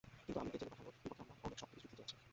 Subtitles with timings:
[0.25, 2.15] কিন্তু আমিরকে জেলে পাঠানোর বিপক্ষে আমার অনেক শক্ত কিছু যুক্তি আছে।